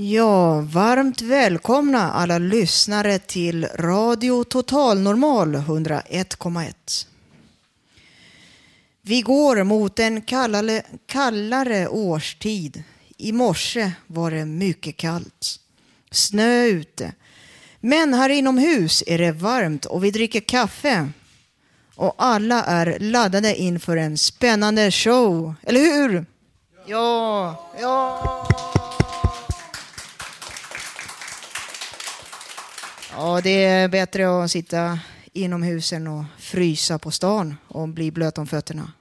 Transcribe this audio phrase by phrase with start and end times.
[0.00, 7.06] Ja, varmt välkomna alla lyssnare till Radio Total Normal 101,1.
[9.02, 12.82] Vi går mot en kallare, kallare årstid.
[13.16, 15.60] I morse var det mycket kallt.
[16.10, 17.12] Snö ute.
[17.80, 21.08] Men här inomhus är det varmt och vi dricker kaffe.
[21.94, 25.54] Och alla är laddade inför en spännande show.
[25.62, 26.26] Eller hur?
[26.86, 28.77] Ja, ja.
[33.12, 34.98] Ja, det är bättre att sitta
[35.32, 38.92] inomhus än att frysa på stan och bli blöt om fötterna.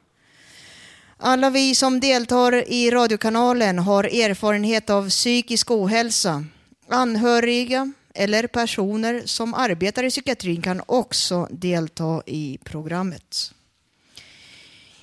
[1.17, 6.45] Alla vi som deltar i radiokanalen har erfarenhet av psykisk ohälsa.
[6.89, 13.53] Anhöriga eller personer som arbetar i psykiatrin kan också delta i programmet.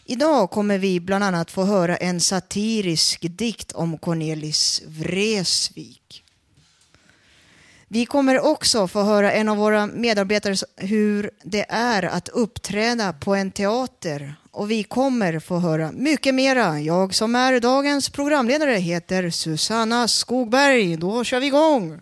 [0.05, 6.24] Idag kommer vi bland annat få höra en satirisk dikt om Cornelis Vreeswijk.
[7.95, 13.35] Vi kommer också få höra en av våra medarbetare hur det är att uppträda på
[13.35, 14.35] en teater.
[14.51, 16.81] Och vi kommer få höra mycket mera.
[16.81, 20.97] Jag som är dagens programledare heter Susanna Skogberg.
[20.97, 22.01] Då kör vi igång!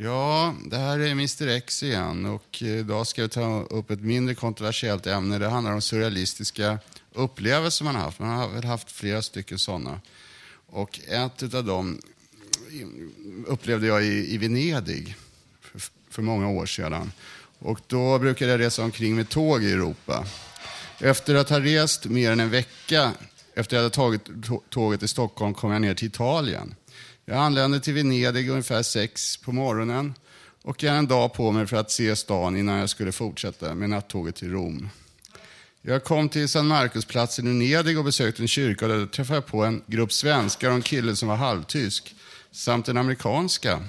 [0.00, 4.34] Ja, det här är Mr X igen och idag ska vi ta upp ett mindre
[4.34, 5.38] kontroversiellt ämne.
[5.38, 6.78] Det handlar om surrealistiska
[7.12, 8.18] upplevelser man har haft.
[8.18, 10.00] Man har väl haft flera stycken sådana.
[10.66, 12.00] Och ett av dem
[13.46, 15.16] upplevde jag i, i Venedig
[15.60, 17.12] för, för många år sedan.
[17.58, 20.26] Och då brukade jag resa omkring med tåg i Europa.
[20.98, 23.12] Efter att ha rest mer än en vecka
[23.54, 24.28] efter att jag hade tagit
[24.70, 26.74] tåget till Stockholm kom jag ner till Italien.
[27.30, 30.14] Jag anlände till Venedig ungefär sex på morgonen
[30.62, 33.74] och jag hade en dag på mig för att se stan innan jag skulle fortsätta
[33.74, 34.88] med nattåget till Rom.
[35.82, 39.46] Jag kom till San Marcusplatsen i Venedig och besökte en kyrka och där träffade jag
[39.46, 42.14] på en grupp svenskar och en kille som var halvtysk
[42.50, 43.84] samt en amerikanska.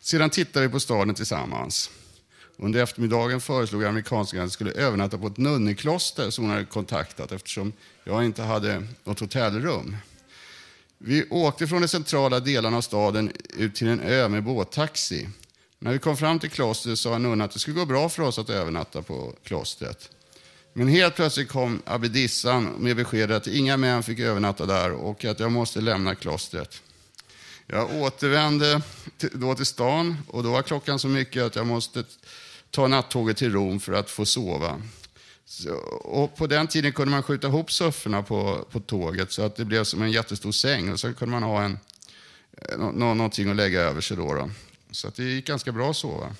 [0.00, 1.90] Sedan tittade vi på staden tillsammans.
[2.56, 7.32] Under eftermiddagen föreslog amerikanskan att jag skulle övernatta på ett nunnekloster som hon hade kontaktat
[7.32, 7.72] eftersom
[8.04, 9.96] jag inte hade något hotellrum.
[11.02, 15.28] Vi åkte från de centrala delarna av staden ut till en ö med båttaxi.
[15.78, 18.38] När vi kom fram till klostret sa nunnan att det skulle gå bra för oss
[18.38, 20.10] att övernatta på klostret.
[20.72, 25.40] Men helt plötsligt kom abbedissan med beskedet att inga män fick övernatta där och att
[25.40, 26.82] jag måste lämna klostret.
[27.66, 28.82] Jag återvände
[29.32, 32.04] då till stan och då var klockan så mycket att jag måste
[32.70, 34.82] ta nattåget till Rom för att få sova.
[35.50, 39.56] Så, och på den tiden kunde man skjuta ihop sofforna på, på tåget så att
[39.56, 40.92] det blev som en jättestor säng.
[40.92, 41.78] Och sen kunde man ha en,
[42.52, 44.16] eh, nå, någonting att lägga över sig.
[44.16, 44.50] Då, då.
[44.90, 46.34] Så att det gick ganska bra att sova.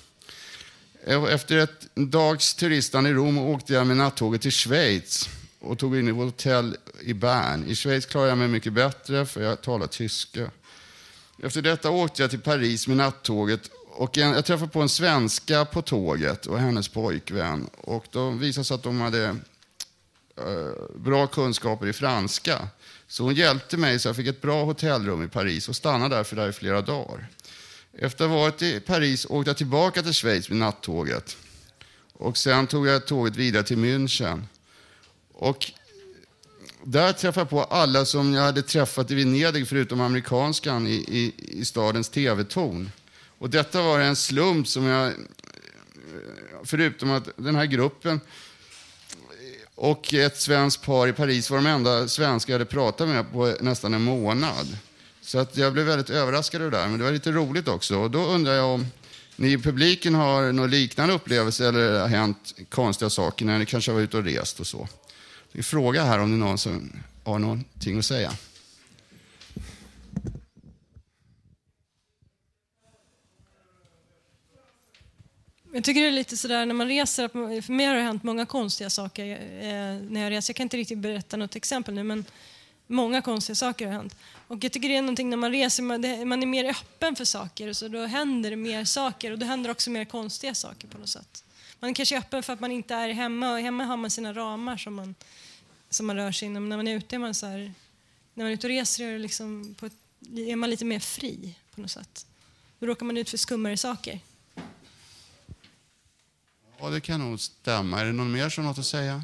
[1.03, 5.29] Eh, efter ett dags turistande i Rom åkte jag med nattåget till Schweiz
[5.59, 7.65] och tog in i hotell i Bern.
[7.67, 10.51] I Schweiz klarade jag mig mycket bättre för jag talar tyska.
[11.43, 13.71] Efter detta åkte jag till Paris med nattåget
[14.01, 17.69] och en, jag träffade på en svenska på tåget och hennes pojkvän.
[17.77, 19.25] Och de visade sig att de hade
[20.37, 22.67] eh, bra kunskaper i franska.
[23.07, 26.35] Så hon hjälpte mig så jag fick ett bra hotellrum i Paris och stannade därför
[26.35, 27.27] där i flera dagar.
[27.93, 31.37] Efter att ha varit i Paris åkte jag tillbaka till Schweiz med nattåget.
[32.13, 34.43] Och sen tog jag tåget vidare till München.
[35.33, 35.71] Och
[36.83, 41.33] där träffade jag på alla som jag hade träffat i Venedig förutom amerikanskan i, i,
[41.37, 42.91] i stadens tv-torn.
[43.41, 45.13] Och detta var en slump som jag,
[46.63, 48.19] förutom att den här gruppen
[49.75, 53.55] Och ett svenskt par i Paris var de enda svenskar jag hade pratat med på
[53.59, 54.77] nästan en månad.
[55.21, 57.97] Så att jag blev väldigt överraskad av det där, men det var lite roligt också.
[57.97, 58.85] Och då undrar jag om
[59.35, 63.91] ni i publiken har någon liknande upplevelse eller har hänt konstiga saker när ni kanske
[63.91, 64.87] har varit ute och rest och så.
[65.51, 66.93] Jag fråga här om det är någon som
[67.23, 68.31] har någonting att säga.
[75.73, 77.27] Jag tycker det är lite sådär när man reser,
[77.61, 79.25] för mig har det hänt många konstiga saker
[79.61, 80.51] eh, när jag reser.
[80.51, 82.25] Jag kan inte riktigt berätta något exempel nu, men
[82.87, 84.15] många konstiga saker har hänt.
[84.47, 87.15] Och jag tycker det är någonting när man reser, man, det, man är mer öppen
[87.15, 90.87] för saker, så då händer det mer saker och då händer också mer konstiga saker
[90.87, 91.43] på något sätt.
[91.79, 94.33] Man kanske är öppen för att man inte är hemma och hemma har man sina
[94.33, 95.15] ramar som man,
[95.89, 96.69] som man rör sig inom.
[96.69, 97.73] När man är ute är man så här,
[98.33, 99.93] när man är ute och reser är, liksom ett,
[100.37, 102.25] är man lite mer fri på något sätt.
[102.79, 104.19] Då råkar man ut för skummare saker.
[106.83, 108.01] Ja, det kan nog stämma.
[108.01, 109.23] Är det någon mer som har något att säga?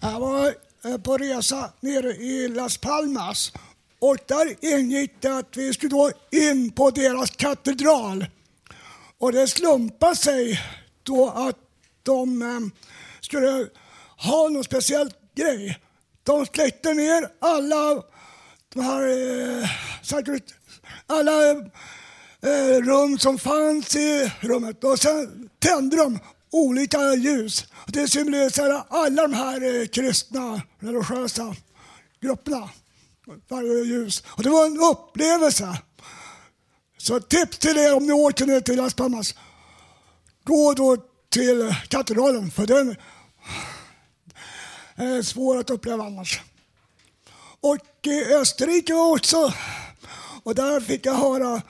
[0.00, 0.54] Jag var
[0.84, 3.52] eh, på resa nere i Las Palmas
[3.98, 8.26] och där ingick det att vi skulle då in på deras katedral.
[9.18, 10.60] Och det slumpade sig
[11.02, 11.56] då att
[12.02, 12.60] de eh,
[13.20, 13.68] skulle
[14.16, 15.78] ha någon speciell grej.
[16.22, 18.02] De släckte ner alla
[18.74, 19.08] de här
[19.62, 19.68] eh,
[21.06, 21.32] alla
[22.42, 26.18] eh, rum som fanns i rummet och sen tände de
[26.50, 27.66] olika ljus.
[27.86, 31.56] Det symboliserar alla de här eh, kristna religiösa
[32.20, 32.70] grupperna.
[33.48, 34.22] Varje ljus.
[34.26, 35.78] Och det var en upplevelse.
[36.98, 39.34] Så tips till er om ni åker ner till Las Palmas.
[40.44, 40.96] Gå då
[41.28, 42.96] till katedralen för den eh,
[44.96, 46.40] är svår att uppleva annars.
[47.60, 49.52] Och i Österrike också.
[50.42, 51.62] Och där fick jag höra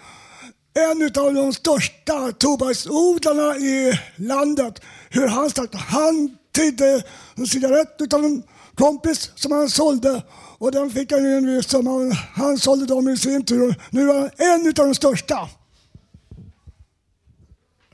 [0.78, 4.82] en av de största tobaksodlarna i landet.
[5.10, 7.02] Hur han sagt Han tydde
[7.34, 8.42] en cigarett av en
[8.74, 10.22] kompis som han sålde
[10.58, 12.14] och den fick han en viss summa.
[12.34, 13.74] Han sålde dem i sin tur.
[13.90, 15.48] Nu är han en av de största.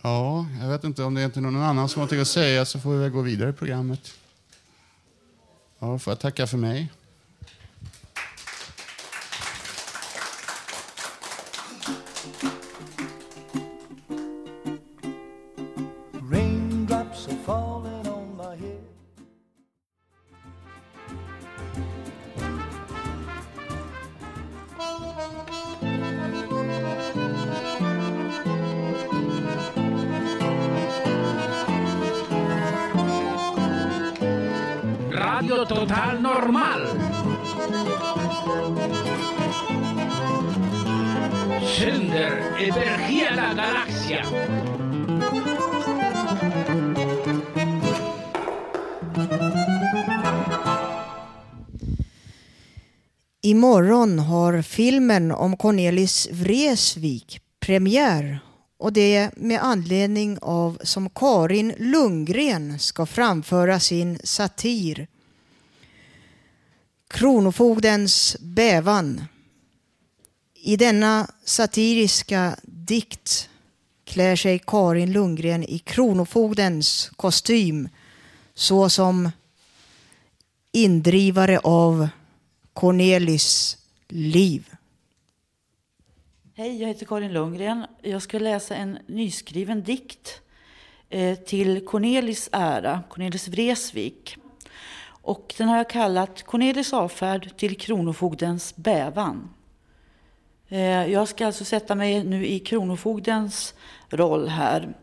[0.03, 2.65] Ja, jag vet inte om det är inte någon annan som har något att säga
[2.65, 4.13] så får vi väl gå vidare i programmet.
[5.79, 6.93] Ja, får jag tacka för mig.
[53.65, 58.39] Morgon har filmen om Cornelis Vreeswijk premiär
[58.79, 65.07] och det med anledning av som Karin Lundgren ska framföra sin satir
[67.09, 69.25] Kronofogdens bävan.
[70.55, 73.49] I denna satiriska dikt
[74.05, 77.89] klär sig Karin Lundgren i Kronofogdens kostym
[78.55, 79.31] såsom
[80.73, 82.09] indrivare av
[82.75, 83.79] Cornelis
[84.09, 84.71] liv.
[86.55, 87.87] Hej, jag heter Karin Lundgren.
[88.03, 90.41] Jag ska läsa en nyskriven dikt
[91.09, 94.37] eh, till Cornelis ära, Cornelis Vreeswijk.
[95.07, 99.51] Och den har jag kallat Cornelis avfärd till Kronofogdens bävan.
[100.69, 103.75] Eh, jag ska alltså sätta mig nu i Kronofogdens
[104.09, 104.95] roll här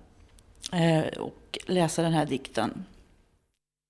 [0.73, 2.85] eh, och läsa den här dikten.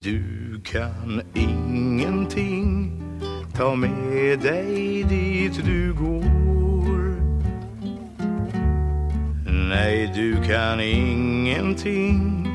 [0.01, 3.10] Du kan ingenting
[3.57, 6.25] ta med dig dit du går.
[9.69, 12.47] Nej, du kan ingenting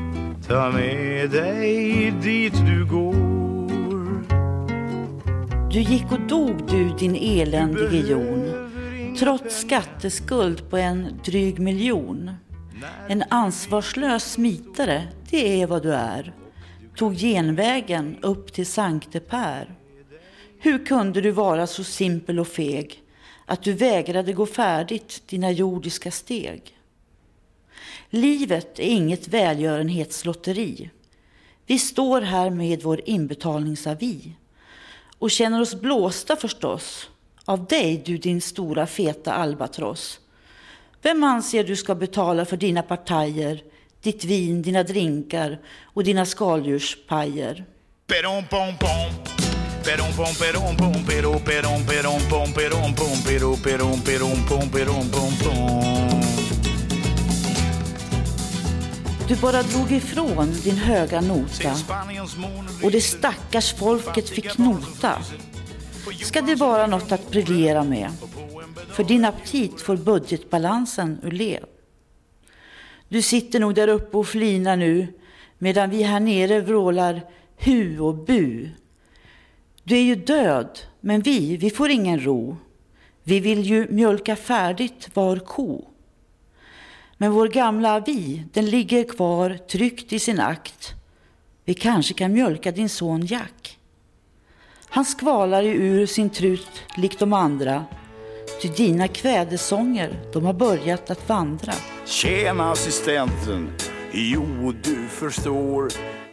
[0.47, 3.37] ta med dig dit du går.
[5.71, 8.67] Du gick och dog du din eländige jon
[9.19, 12.31] trots skatteskuld på en dryg miljon.
[13.07, 16.33] En ansvarslös smitare, det är vad du är.
[16.95, 19.75] Tog genvägen upp till Sankte Per.
[20.59, 23.03] Hur kunde du vara så simpel och feg
[23.45, 26.77] att du vägrade gå färdigt dina jordiska steg?
[28.09, 30.89] Livet är inget välgörenhetslotteri.
[31.65, 34.33] Vi står här med vår inbetalningsavi
[35.19, 37.09] och känner oss blåsta förstås
[37.45, 40.19] av dig, du din stora feta albatross.
[41.01, 43.63] Vem anser du ska betala för dina partajer,
[44.01, 47.65] ditt vin, dina drinkar och dina skaldjurspajer.
[48.07, 49.16] Perom pom pom.
[49.87, 55.09] Perom pom perom pom pero perom perom pom perom pom pero perom perom pom perom
[55.11, 56.21] pom pom.
[59.27, 61.71] Du bara drog ifrån din höga nota
[62.83, 65.21] och det stackars folket fick nota.
[66.23, 68.09] Ska det vara något att briljera med?
[68.91, 71.63] För din aptit får budgetbalansen ur led.
[73.09, 75.07] Du sitter nog där uppe och flinar nu
[75.57, 77.21] medan vi här nere vrålar
[77.57, 78.69] hu och bu.
[79.87, 82.57] Du är ju död, men vi, vi får ingen ro.
[83.23, 85.87] Vi vill ju mjölka färdigt var ko.
[87.17, 90.93] Men vår gamla vi, den ligger kvar tryckt i sin akt.
[91.65, 93.79] Vi kanske kan mjölka din son Jack.
[94.89, 97.85] Han skvalar ju ur sin trut likt de andra.
[98.61, 101.73] Ty dina kvädesånger, de har börjat att vandra.
[102.05, 103.69] Tjena assistenten.
[104.11, 105.87] Jo, du förstår.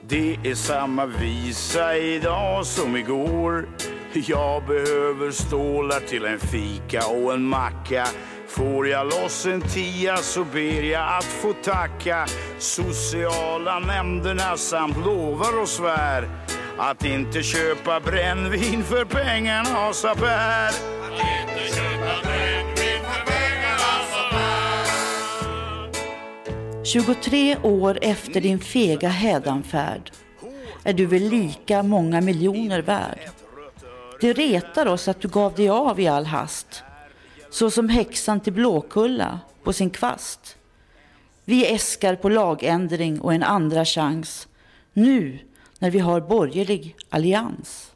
[0.09, 3.69] Det är samma visa idag som igår.
[4.13, 8.07] Jag behöver stålar till en fika och en macka.
[8.49, 12.27] Får jag loss en tia så ber jag att få tacka
[12.59, 16.29] sociala nämnderna samt lovar och svär
[16.79, 20.75] att inte köpa brännvin för pengarnas affär.
[26.85, 30.11] 23 år efter din fega hädanfärd
[30.83, 33.19] är du väl lika många miljoner värd.
[34.21, 36.83] Det retar oss att du gav dig av i all hast,
[37.51, 40.57] så som häxan till Blåkulla på sin kvast.
[41.45, 44.49] Vi äskar på lagändring och en andra chans,
[44.93, 45.39] nu
[45.79, 47.93] när vi har borgerlig allians.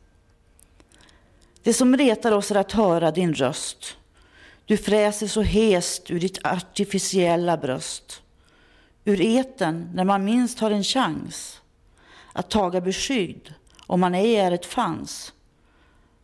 [1.63, 3.97] Det som retar oss är att höra din röst.
[4.65, 8.23] Du fräser så hest ur ditt artificiella bröst.
[9.09, 11.61] Ur eten när man minst har en chans
[12.33, 13.55] att taga beskydd
[13.87, 15.33] om man ej är ett fans.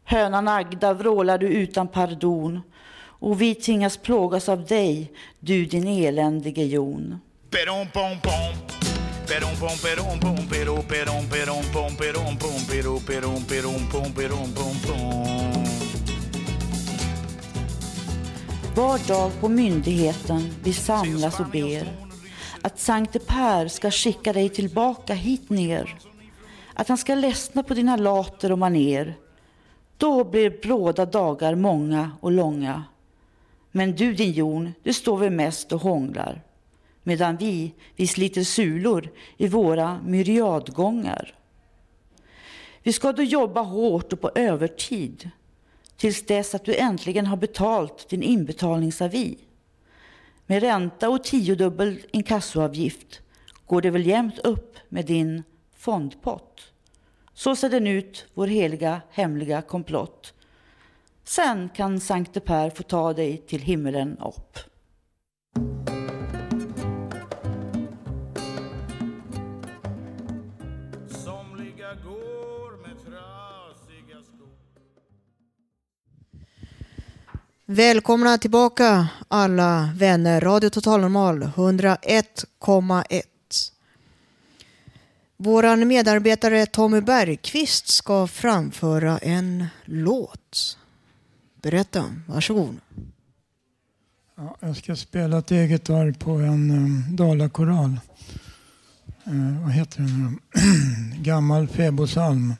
[0.05, 2.61] Hönan Agda vrålar du utan pardon
[3.03, 7.21] och vi tvingas plågas av dig, du din eländige jon.
[7.50, 8.55] Perom pom pom.
[9.29, 14.55] Perom pom perom pom pero perom perom pom perom pom pero perom perom pom perom
[14.55, 15.64] pom pom.
[18.76, 22.03] Var dag på myndigheten vi samlas och ber
[22.64, 25.99] att Sankte Per ska skicka dig tillbaka hit ner.
[26.75, 29.14] Att han ska ledsna på dina later och maner.
[29.97, 32.85] Då blir bråda dagar många och långa.
[33.71, 36.42] Men du din Jon, du står väl mest och hånglar.
[37.02, 41.35] Medan vi, vi sliter sulor i våra myriadgångar.
[42.83, 45.30] Vi ska då jobba hårt och på övertid
[45.97, 49.38] tills dess att du äntligen har betalt din inbetalningsavi.
[50.46, 53.20] Med ränta och tiodubbel inkassoavgift
[53.66, 55.42] går det väl jämnt upp med din
[55.76, 56.72] fondpott.
[57.34, 60.34] Så ser den ut, vår heliga hemliga komplott.
[61.24, 64.58] Sen kan Sankte Per få ta dig till himmelen upp.
[77.66, 80.40] Välkomna tillbaka alla vänner.
[80.40, 83.23] Radio Total Normal 101,1.
[85.37, 90.78] Våran medarbetare Tommy Bergqvist ska framföra en låt.
[91.62, 92.76] Berätta, varsågod.
[94.37, 98.00] Ja, jag ska spela ett eget arv på en um, dalakoral.
[99.26, 100.38] Uh, vad heter den?
[101.23, 102.54] Gammal fäbodpsalm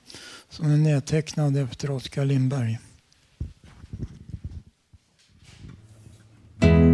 [0.49, 2.79] som är nedtecknad efter Oskar Lindberg.
[6.65, 6.94] you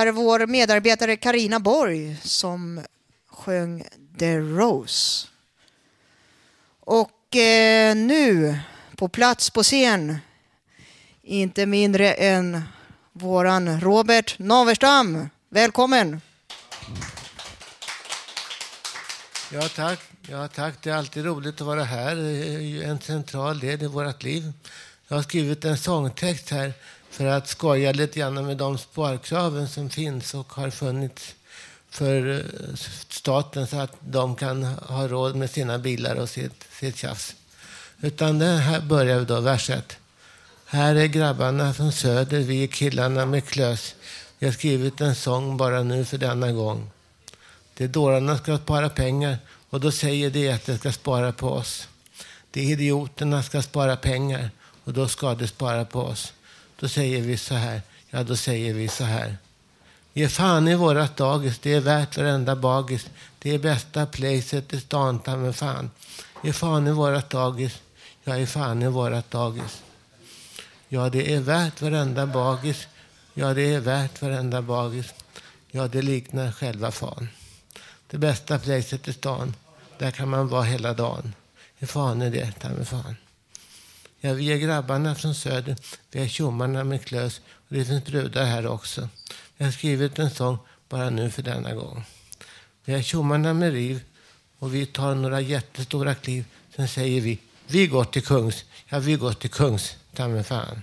[0.00, 2.80] är vår medarbetare Karina Borg som
[3.26, 3.84] sjöng
[4.18, 5.26] The Rose.
[6.80, 8.58] Och eh, nu
[8.96, 10.18] på plats på scen
[11.22, 12.62] inte mindre än
[13.12, 15.28] våran Robert Naverstam.
[15.48, 16.20] Välkommen!
[19.52, 20.00] Ja tack.
[20.28, 20.74] ja, tack.
[20.82, 22.16] Det är alltid roligt att vara här.
[22.16, 24.52] Det är en central del i vårt liv.
[25.08, 26.72] Jag har skrivit en sångtext här
[27.16, 31.34] för att skoja lite grann med de sparkraven som finns och har funnits
[31.90, 32.74] för eh,
[33.08, 37.34] staten så att de kan ha råd med sina bilar och sitt, sitt tjafs.
[38.00, 39.96] Utan det här börjar vi då, vers 1.
[40.66, 43.94] Här är grabbarna från söder, vi är killarna med klös.
[44.38, 46.90] Vi har skrivit en sång bara nu för denna gång.
[47.74, 49.38] Det dårarna ska spara pengar
[49.70, 51.88] och då säger de att de ska spara på oss.
[52.50, 54.50] De idioterna ska spara pengar
[54.84, 56.32] och då ska de spara på oss.
[56.80, 59.36] Då säger vi så här, ja då säger vi så här.
[60.12, 63.06] Ge fan i vårat dagis, det är värt varenda bagis.
[63.38, 65.90] Det är bästa placet i stan, ta med fan.
[66.42, 67.80] Ge fan i vårat dagis,
[68.24, 69.82] ja ge fan i vårat dagis.
[70.88, 72.86] Ja, det är värt varenda bagis.
[73.34, 75.14] Ja, det är värt varenda bagis.
[75.70, 77.28] Ja, det liknar själva fan.
[78.10, 79.54] Det bästa placet i stan,
[79.98, 81.34] där kan man vara hela dagen.
[81.78, 83.16] Hur fan är det, ta med fan.
[84.26, 85.76] Ja, vi är grabbarna från söder,
[86.10, 89.08] vi är tjommarna med klös och det finns brudar här också.
[89.56, 90.58] Vi har skrivit en sång
[90.88, 92.04] bara nu för denna gång.
[92.84, 94.00] Vi är tjommarna med riv
[94.58, 96.44] och vi tar några jättestora kliv.
[96.76, 98.64] Sen säger vi, vi går till kungs.
[98.88, 100.82] Ja, vi går till kungs, ta mig fan.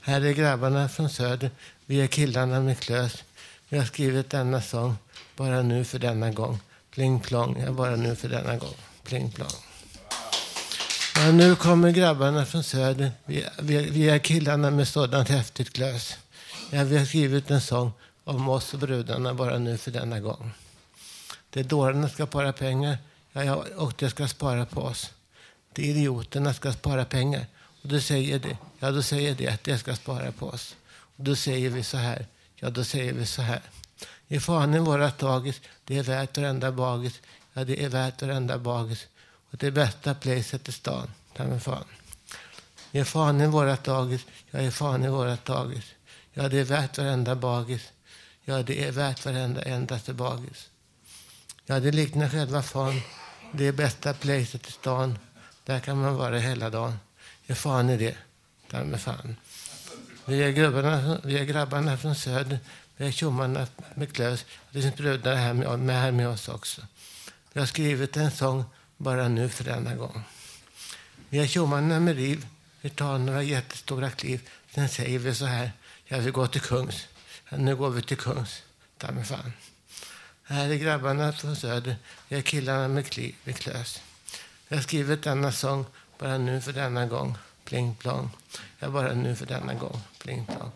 [0.00, 1.50] Här är grabbarna från söder,
[1.86, 3.24] vi är killarna med klös.
[3.68, 4.96] Vi har skrivit denna sång
[5.36, 6.60] bara nu för denna gång.
[6.90, 8.76] Pling plong, ja, bara nu för denna gång.
[9.04, 9.75] Pling plong.
[11.18, 13.12] Ja, nu kommer grabbarna från söder.
[13.24, 16.16] Vi, vi, vi är killarna med sådant häftigt glös.
[16.70, 17.92] Ja, vi har skrivit en sång
[18.24, 20.50] om oss och brudarna bara nu för denna gång.
[21.50, 22.98] Det dårarna ska spara pengar
[23.32, 25.10] ja, ja, och de ska spara på oss.
[25.72, 27.46] De idioterna ska spara pengar.
[27.82, 30.76] Och då säger det, ja då säger det att de ska spara på oss.
[31.16, 32.26] Och då säger vi så här,
[32.56, 33.60] ja då säger vi så här.
[34.28, 37.20] Ge fan i vårat dagis, det är värt varenda bagis.
[37.52, 39.06] Ja det är värt varenda bagis.
[39.56, 41.84] Och det bästa placet i stan, ta mig fan.
[42.90, 45.84] Ge fan i vårat dagis, ja ge fan i vårat dagis.
[46.32, 47.92] Ja det är värt varenda bagis.
[48.44, 50.68] Ja det är värt varenda endaste bagis.
[51.66, 53.00] Ja det liknar själva fan.
[53.52, 55.18] Det är bästa placet i stan.
[55.64, 56.98] Där kan man vara hela dagen.
[57.46, 58.16] Ge fan i det,
[58.70, 59.36] ta mig fan.
[60.24, 62.58] Vi är, grabbarna, vi är grabbarna från söder.
[62.96, 64.44] Vi är tjommarna med klös.
[64.70, 66.82] Det finns brudar här med, med, här med oss också.
[67.52, 68.64] Vi har skrivit en sång
[68.96, 70.24] bara nu för denna gång.
[71.28, 72.46] Vi har tjommarna med riv.
[72.80, 74.48] Vi tar några jättestora kliv.
[74.74, 75.72] Sen säger vi så här.
[76.04, 77.06] Ja, vi går till kungs.
[77.48, 78.62] Ja, nu går vi till kungs.
[78.98, 79.52] Ta mig fan.
[80.42, 81.96] Här är grabbarna från söder.
[82.28, 84.02] Vi är killarna med, kliv, med klös.
[84.68, 85.86] Vi har skrivit denna sång
[86.18, 87.38] bara nu för denna gång.
[87.64, 88.30] Pling plong.
[88.78, 90.00] Ja, bara nu för denna gång.
[90.18, 90.70] Pling plong.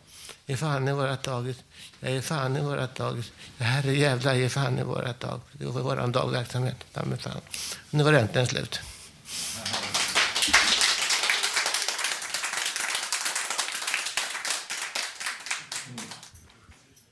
[0.51, 1.57] Ge fan i vårat dagis.
[2.01, 3.33] Jag ger fan i vårat dagis.
[3.59, 3.83] Det här
[4.35, 5.41] ge fan i vårat dag.
[5.53, 6.77] Det var vår dagverksamhet.
[6.93, 7.41] Ja, fan.
[7.91, 8.81] Nu var det äntligen slut.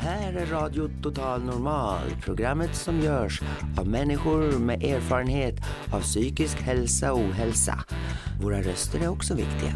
[0.00, 3.40] Här är Radio Total Normal, programmet som görs
[3.78, 5.54] av människor med erfarenhet
[5.92, 7.84] av psykisk hälsa och ohälsa.
[8.42, 9.72] Våra röster är också viktiga.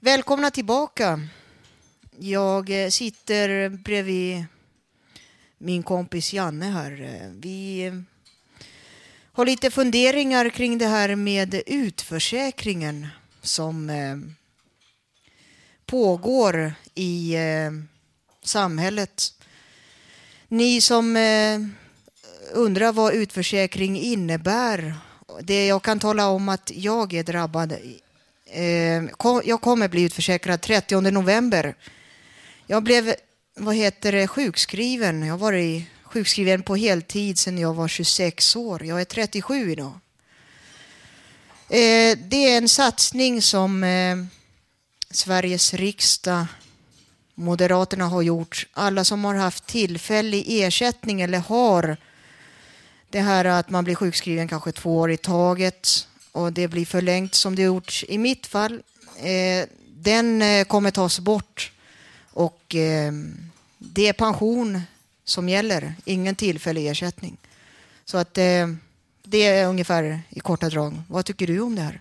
[0.00, 1.20] Välkomna tillbaka.
[2.22, 4.44] Jag eh, sitter bredvid
[5.58, 7.30] min kompis Janne här.
[7.40, 7.94] Vi eh,
[9.32, 13.06] har lite funderingar kring det här med utförsäkringen
[13.42, 14.16] som eh,
[15.86, 17.36] pågår i
[18.42, 19.34] samhället.
[20.48, 21.16] Ni som
[22.52, 24.94] undrar vad utförsäkring innebär.
[25.42, 27.76] Det jag kan tala om att jag är drabbad.
[29.44, 31.74] Jag kommer bli utförsäkrad 30 november.
[32.70, 33.14] Jag blev
[33.56, 35.22] vad heter det, sjukskriven.
[35.22, 38.84] Jag har varit sjukskriven på heltid sedan jag var 26 år.
[38.84, 39.92] Jag är 37 idag.
[41.68, 44.16] Eh, det är en satsning som eh,
[45.10, 46.46] Sveriges riksdag,
[47.34, 48.66] Moderaterna har gjort.
[48.72, 51.96] Alla som har haft tillfällig ersättning eller har
[53.08, 57.34] det här att man blir sjukskriven kanske två år i taget och det blir förlängt
[57.34, 58.82] som det gjort i mitt fall.
[59.16, 61.72] Eh, den eh, kommer tas bort
[62.30, 63.12] och eh,
[63.78, 64.82] det är pension
[65.24, 67.36] som gäller, ingen tillfällig ersättning.
[68.04, 68.68] Så att eh,
[69.22, 71.02] det är ungefär i korta drag.
[71.08, 72.00] Vad tycker du om det här?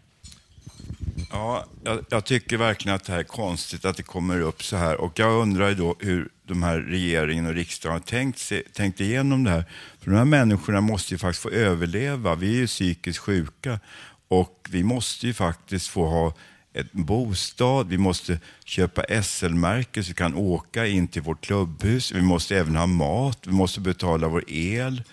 [1.31, 4.77] Ja, jag, jag tycker verkligen att det här är konstigt att det kommer upp så
[4.77, 5.01] här.
[5.01, 9.43] Och jag undrar då hur de här regeringen och riksdagen har tänkt, se, tänkt igenom
[9.43, 9.65] det här.
[9.99, 12.35] För de här människorna måste ju faktiskt få överleva.
[12.35, 13.79] Vi är ju psykiskt sjuka
[14.27, 16.33] och vi måste ju faktiskt få ha
[16.73, 22.11] ett bostad, vi måste köpa SL-märke så vi kan åka in till vårt klubbhus.
[22.11, 25.03] Vi måste även ha mat, vi måste betala vår el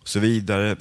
[0.00, 0.76] och så vidare.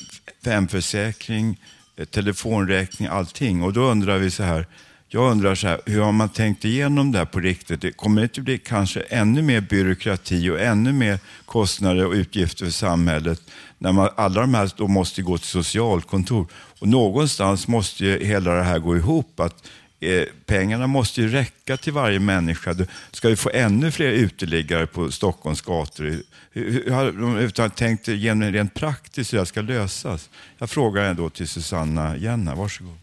[0.46, 1.60] Hemförsäkring,
[1.96, 3.64] eh, telefonräkning, allting.
[3.64, 4.68] Och då undrar vi så här,
[5.08, 7.82] jag undrar så här, hur har man tänkt igenom det här på riktigt?
[7.82, 12.66] Det kommer det inte bli kanske ännu mer byråkrati och ännu mer kostnader och utgifter
[12.66, 13.42] för samhället
[13.78, 16.48] när man, alla de här då måste gå till socialkontor.
[16.80, 19.40] Och någonstans måste ju hela det här gå ihop.
[19.40, 19.70] att
[20.06, 22.76] eh, Pengarna måste ju räcka till varje människa.
[23.12, 26.04] Ska vi få ännu fler uteliggare på Stockholms gator?
[26.52, 30.30] Hur, hur har de tänkt rent praktiskt hur det här ska lösas?
[30.58, 32.98] Jag frågar ändå till Susanna Jenna, varsågod.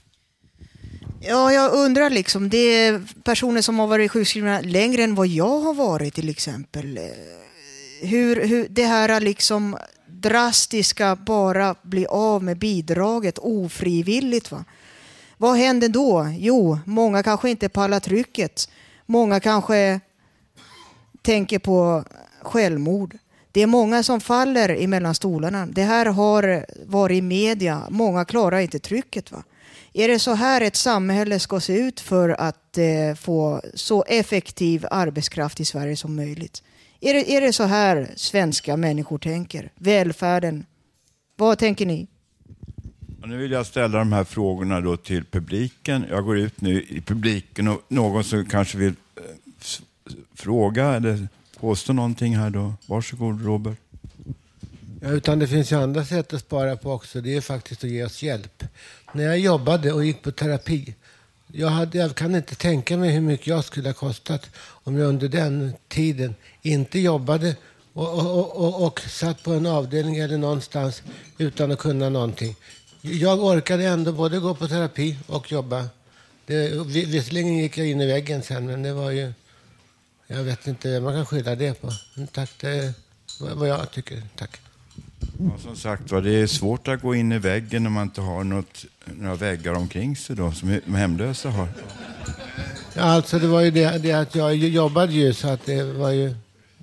[1.20, 2.48] Ja, jag undrar liksom.
[2.48, 6.98] Det är personer som har varit sjukskrivna längre än vad jag har varit till exempel.
[6.98, 7.04] Eh,
[8.08, 14.52] hur, hur det här liksom drastiska bara bli av med bidraget ofrivilligt.
[14.52, 14.64] Va?
[15.40, 16.32] Vad händer då?
[16.38, 18.68] Jo, många kanske inte pallar trycket.
[19.06, 20.00] Många kanske
[21.22, 22.04] tänker på
[22.42, 23.18] självmord.
[23.52, 25.66] Det är många som faller emellan stolarna.
[25.66, 27.82] Det här har varit i media.
[27.90, 29.32] Många klarar inte trycket.
[29.32, 29.42] Va?
[29.92, 34.86] Är det så här ett samhälle ska se ut för att eh, få så effektiv
[34.90, 36.62] arbetskraft i Sverige som möjligt?
[37.00, 39.72] Är det, är det så här svenska människor tänker?
[39.76, 40.66] Välfärden.
[41.36, 42.06] Vad tänker ni?
[43.22, 46.04] Och nu vill jag ställa de här frågorna då till publiken.
[46.10, 49.22] Jag går ut nu i publiken och någon som kanske vill eh,
[50.34, 51.28] fråga eller
[51.60, 52.74] påstå någonting här då.
[52.86, 53.78] Varsågod Robert.
[55.00, 57.20] Ja, utan det finns ju andra sätt att spara på också.
[57.20, 58.64] Det är faktiskt att ge oss hjälp.
[59.12, 60.94] När jag jobbade och gick på terapi.
[61.46, 65.08] Jag, hade, jag kan inte tänka mig hur mycket jag skulle ha kostat om jag
[65.08, 67.56] under den tiden inte jobbade
[67.92, 71.02] och, och, och, och, och satt på en avdelning eller någonstans
[71.38, 72.56] utan att kunna någonting
[73.00, 75.88] jag orkade ändå både gå på terapi och jobba.
[76.46, 79.32] Det, vi- visserligen gick jag in i väggen sen, men det var ju...
[80.26, 81.90] Jag vet inte man kan skylla det på.
[82.14, 82.92] Men tack, det är
[83.54, 84.22] vad jag tycker.
[84.36, 84.60] Tack.
[85.38, 88.20] Ja, som sagt var, det är svårt att gå in i väggen om man inte
[88.20, 91.68] har något, några väggar omkring sig då, som de hemlösa har.
[92.94, 96.10] Ja, alltså det var ju det, det att jag jobbade ju, så att det var
[96.10, 96.34] ju...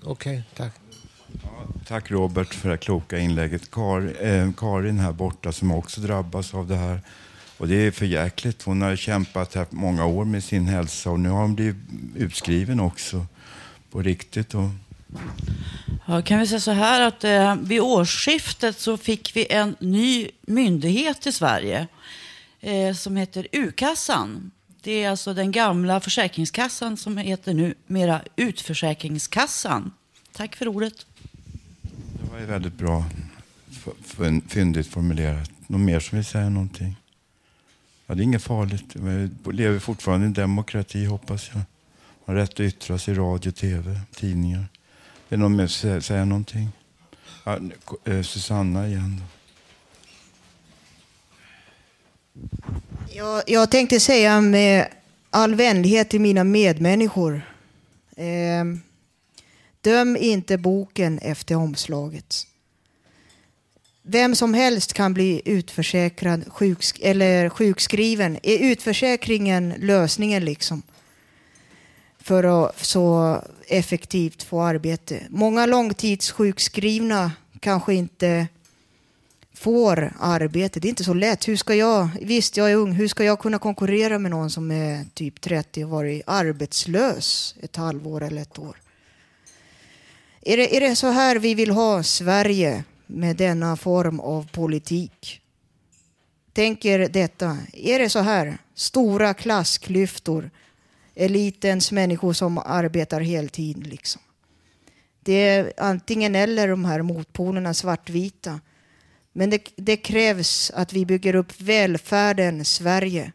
[0.03, 0.73] Okej, tack.
[1.87, 3.71] Tack Robert för det kloka inlägget.
[3.71, 7.01] Kar, eh, Karin här borta som också drabbas av det här.
[7.57, 8.63] Och det är för jäkligt.
[8.63, 11.75] Hon har kämpat här många år med sin hälsa och nu har hon blivit
[12.15, 13.25] utskriven också
[13.91, 14.53] på riktigt.
[14.53, 14.69] Och,
[16.05, 20.29] Ja, kan vi säga så här att eh, vid årsskiftet så fick vi en ny
[20.41, 21.87] myndighet i Sverige
[22.61, 24.51] eh, som heter U-kassan.
[24.81, 29.91] Det är alltså den gamla Försäkringskassan som heter nu mera Utförsäkringskassan.
[30.31, 31.05] Tack för ordet
[32.37, 33.05] det var ju väldigt bra,
[34.47, 35.51] fyndigt formulerat.
[35.67, 36.95] Någon mer som vill säga någonting?
[38.05, 38.95] Ja, det är inget farligt.
[38.95, 41.55] Vi lever fortfarande i en demokrati hoppas jag.
[41.55, 41.65] Man
[42.25, 44.65] har rätt att yttra sig i radio, tv, tidningar.
[45.29, 46.69] Är någon mer som vill säga någonting?
[47.43, 47.59] Ja,
[48.05, 49.21] eh, Susanna igen.
[49.21, 49.25] Då.
[53.13, 54.87] Jag, jag tänkte säga med
[55.29, 57.41] all vänlighet till mina medmänniskor.
[58.15, 58.63] Eh,
[59.87, 62.47] döm inte boken efter omslaget.
[64.01, 68.37] Vem som helst kan bli utförsäkrad sjuksk eller sjukskriven.
[68.43, 70.81] Är utförsäkringen lösningen liksom?
[72.19, 75.23] För att så effektivt få arbete.
[75.29, 78.47] Många långtidssjukskrivna kanske inte
[79.53, 80.79] får arbete.
[80.79, 81.47] Det är inte så lätt.
[81.47, 84.71] Hur ska jag, visst jag är ung, hur ska jag kunna konkurrera med någon som
[84.71, 88.77] är typ 30 och varit arbetslös ett halvår eller ett år?
[90.49, 95.41] Är det, är det så här vi vill ha Sverige med denna form av politik?
[96.53, 98.57] Tänker detta, är det så här?
[98.73, 100.49] Stora klassklyftor,
[101.15, 104.21] elitens människor som arbetar heltid liksom.
[105.19, 108.59] Det är antingen eller de här motpolerna svartvita.
[109.33, 113.31] Men det, det krävs att vi bygger upp välfärden Sverige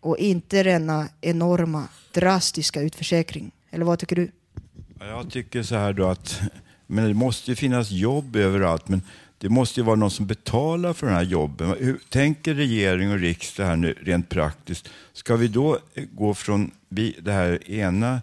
[0.00, 3.52] och inte denna enorma, drastiska utförsäkring.
[3.70, 4.30] Eller vad tycker du?
[5.08, 6.40] Jag tycker så här då att
[6.86, 9.02] men det måste ju finnas jobb överallt, men
[9.38, 11.76] det måste ju vara någon som betalar för de här jobben.
[11.78, 14.88] Hur tänker regering och riksdag här nu rent praktiskt?
[15.12, 15.78] Ska vi då
[16.12, 16.70] gå från
[17.18, 18.20] det här ena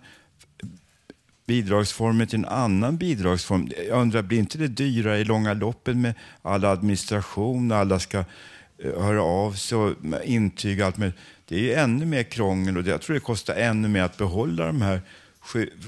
[1.48, 3.72] bidragsformen till en annan bidragsform?
[3.88, 9.02] Jag undrar, blir inte det dyrare i långa loppet med all administration, alla ska eh,
[9.02, 11.18] höra av sig och intyga intyg och allt möjligt?
[11.46, 14.66] Det är ju ännu mer krångel och jag tror det kostar ännu mer att behålla
[14.66, 15.02] de här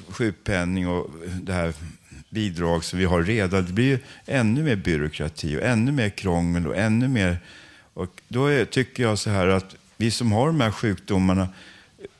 [0.09, 1.11] sjukpenning och
[1.41, 1.73] det här
[2.29, 3.65] bidrag som vi har redan.
[3.65, 7.39] Det blir ju ännu mer byråkrati och ännu mer krångel och ännu mer...
[7.93, 11.49] Och då är, tycker jag så här att vi som har de här sjukdomarna,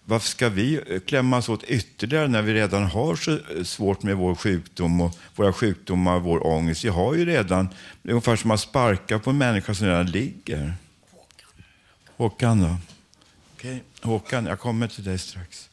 [0.06, 5.02] varför ska vi klämmas åt ytterligare när vi redan har så svårt med vår sjukdom
[5.02, 6.86] och våra sjukdomar och vår ångest?
[6.86, 7.70] Vi har ju redan,
[8.02, 10.74] det är ungefär som att sparka på en människa som redan ligger.
[12.18, 12.78] Håkan då?
[13.56, 15.71] Okej, Håkan, jag kommer till dig strax.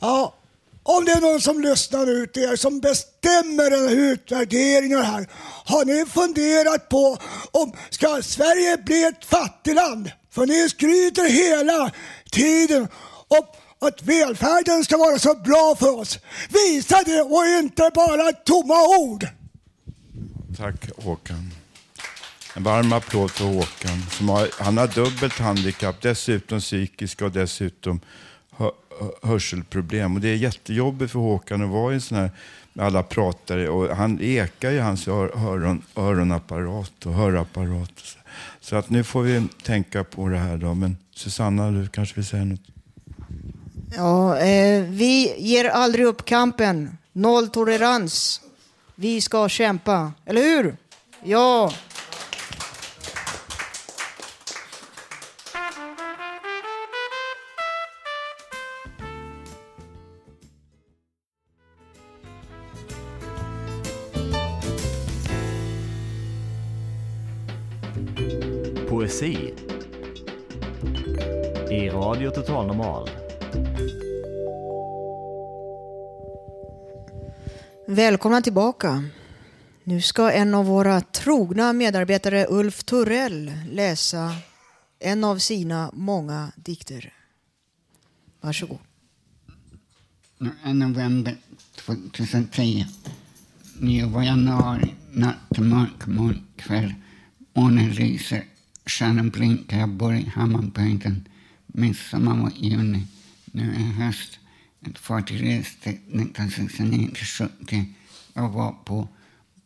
[0.00, 0.34] Ja,
[0.82, 5.28] om det är någon som lyssnar ut er som bestämmer den här utvärderingen här.
[5.64, 7.18] Har ni funderat på
[7.50, 10.10] om ska Sverige bli ett fattigland?
[10.30, 11.90] För ni skryter hela
[12.30, 12.88] tiden
[13.28, 13.42] om
[13.88, 16.18] att välfärden ska vara så bra för oss.
[16.48, 19.26] Visa det och inte bara tomma ord.
[20.56, 21.52] Tack Håkan.
[22.54, 24.02] En varm applåd för Håkan.
[24.10, 28.00] Som har, han har dubbelt handikapp, dessutom psykiska och dessutom
[29.22, 30.14] hörselproblem.
[30.14, 32.30] Och det är jättejobbigt för Håkan att vara i en sån här,
[32.72, 33.68] med alla pratare.
[33.68, 37.90] Och han ekar ju hans öron, öronapparat och hörapparat.
[37.90, 38.18] och Så.
[38.60, 40.74] så att nu får vi tänka på det här då.
[40.74, 42.60] Men Susanna, du kanske vill säga något?
[43.96, 46.98] Ja, eh, vi ger aldrig upp kampen.
[47.12, 48.40] Nolltolerans.
[48.94, 50.12] Vi ska kämpa.
[50.26, 50.76] Eller hur?
[51.24, 51.72] Ja.
[68.98, 69.54] Poesi
[71.70, 73.10] i Radio Total Normal.
[77.86, 79.04] Välkomna tillbaka.
[79.84, 84.34] Nu ska en av våra trogna medarbetare, Ulf Turell, läsa
[84.98, 87.12] en av sina många dikter.
[88.40, 88.78] Varsågod.
[90.64, 91.36] november
[91.86, 92.86] 2010.
[93.80, 96.94] Nu var januari natt, mörk, mörk kväll.
[97.54, 98.44] Månen lyser,
[98.88, 101.28] stjärnan blinkar, jag bor i Hammarbygden
[101.78, 103.06] Midsommar var juni,
[103.44, 104.38] nu är höst.
[104.86, 107.84] Ett fartyg reste 1969 till 70.
[108.34, 109.08] Jag var på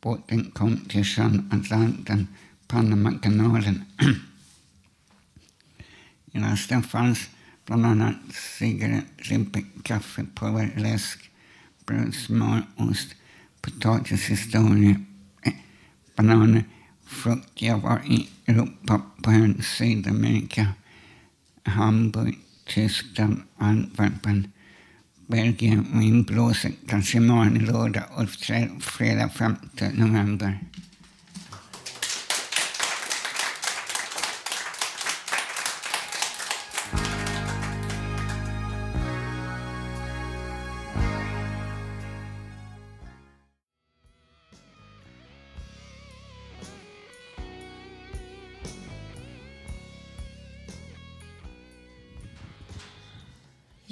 [0.00, 2.28] båten, kom till sjön Atlanten,
[2.66, 3.85] Panamakanalen.
[6.32, 7.28] I lasten fanns
[7.66, 8.16] bland annat
[8.58, 11.30] cigarettlimpor, kaffe, pulver, läsk,
[11.87, 13.14] bröd, smör, ost,
[13.61, 15.04] potatishistorier,
[15.42, 15.52] eh,
[16.16, 16.64] bananer,
[17.12, 17.62] frukt.
[17.62, 20.68] Jag var i Europa, på en Sydamerika,
[21.64, 24.53] Hamburg, Tyskland, Antwerpen,
[25.27, 26.03] Belgien, och
[26.88, 28.31] kanske imorgon lördag och
[28.83, 29.57] fredag 5
[29.94, 30.59] november.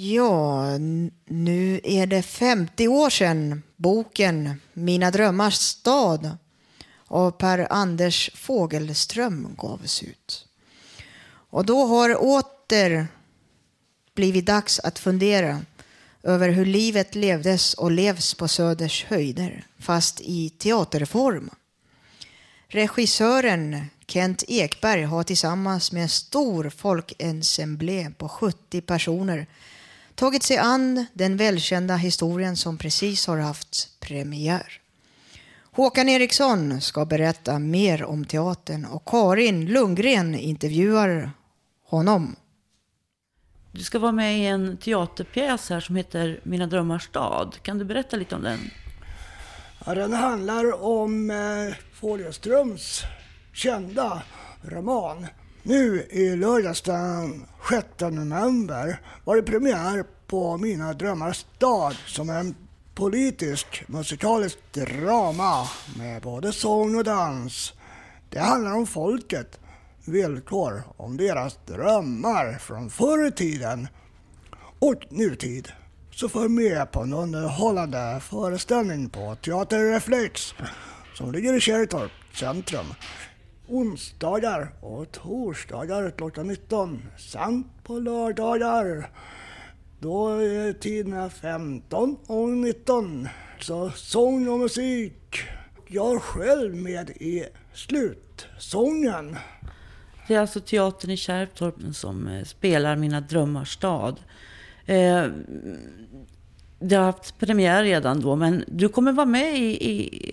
[0.03, 0.77] Ja,
[1.25, 6.37] nu är det 50 år sedan boken Mina drömmars stad
[7.07, 10.45] av Per Anders Fogelström gavs ut.
[11.25, 13.07] Och då har åter
[14.15, 15.61] blivit dags att fundera
[16.23, 21.49] över hur livet levdes och levs på Söders höjder, fast i teaterform.
[22.67, 29.47] Regissören Kent Ekberg har tillsammans med en stor folkensemble på 70 personer
[30.15, 34.81] tagit sig an den välkända historien som precis har haft premiär.
[35.73, 41.31] Håkan Eriksson ska berätta mer om teatern och Karin Lundgren intervjuar
[41.83, 42.35] honom.
[43.71, 47.57] Du ska vara med i en teaterpjäs här som heter Mina drömmars stad.
[47.61, 48.59] Kan du berätta lite om den?
[49.85, 53.01] Ja, den handlar om eh, Fogelströms
[53.53, 54.21] kända
[54.63, 55.27] roman.
[55.63, 62.39] Nu i lördags den 6 november var det premiär på Mina drömmars stad som är
[62.39, 62.55] en
[62.95, 67.73] politisk musikalisk drama med både sång och dans.
[68.29, 69.59] Det handlar om folket,
[70.05, 73.87] villkor, om deras drömmar från förr i tiden
[74.79, 75.71] och nutid.
[76.11, 80.53] Så följ med på en underhållande föreställning på Teater Reflex
[81.13, 82.85] som ligger i Kärrtorp centrum.
[83.71, 89.09] Onsdagar och torsdagar klockan 19 samt på lördagar
[89.99, 93.27] då är tiderna 15 och 19.
[93.59, 95.39] Så sång och musik.
[95.87, 99.37] Jag är själv med i slutsången.
[100.27, 104.19] Det är alltså teatern i Kärrtorp som eh, spelar Mina drömmars stad.
[104.85, 105.25] Eh,
[106.79, 110.31] det har haft premiär redan då, men du kommer vara med i, i,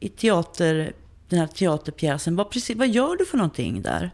[0.00, 0.92] i teater,
[1.28, 2.36] den här teaterpjäsen.
[2.36, 4.10] Vad, precis, vad gör du för någonting där?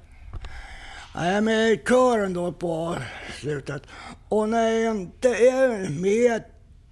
[1.14, 2.96] Jag är med i kören då på
[3.40, 3.82] slutet.
[4.28, 6.42] Och när jag inte är med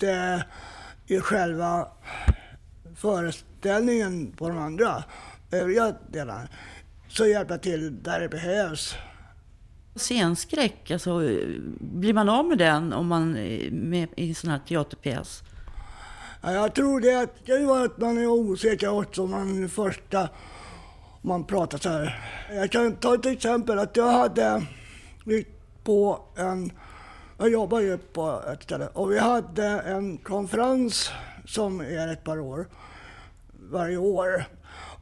[0.03, 0.43] eh,
[1.07, 1.89] i själva
[2.97, 5.05] föreställningen på de andra
[5.51, 6.49] övriga delarna
[7.09, 8.95] så hjälper jag till där det behövs.
[9.95, 11.49] Scenskräck, alltså, eh,
[11.81, 15.43] blir man av med den om man är med i en sån här teaterpjäs?
[16.43, 20.29] Jag tror det att det var att man är osäker också man första
[21.23, 22.21] man pratar så här.
[22.53, 24.67] Jag kan ta ett exempel att jag hade
[25.25, 25.49] gick
[25.85, 26.73] på en,
[27.39, 31.11] jag jobbar ju på ett ställe och vi hade en konferens
[31.45, 32.67] som är ett par år
[33.71, 34.45] varje år.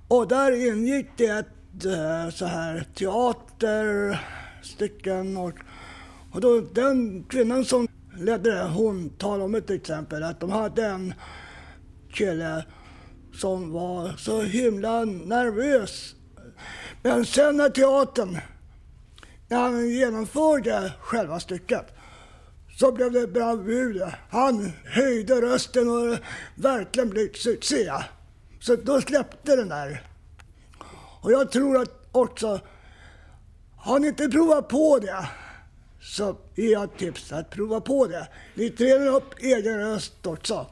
[0.09, 5.55] Och där ingick det ett eh, så här teaterstycken och,
[6.33, 7.89] och då den kvinnan som
[8.19, 11.15] ledde det, hon talade om ett exempel att de hade en
[12.13, 12.65] kille
[13.35, 16.15] som var så himla nervös.
[17.03, 18.39] Men sen när teatern,
[19.49, 21.87] när han genomförde själva stycket,
[22.79, 24.15] så blev det bravur.
[24.31, 26.19] Han höjde rösten och
[26.55, 27.93] verkligen blev succé.
[28.61, 30.03] Så då släppte den där.
[31.21, 32.61] Och jag tror att också,
[33.77, 35.29] har ni inte provat på det,
[36.01, 38.29] så är jag tips att prova på det.
[38.55, 40.67] Ni tränar upp egen röst också.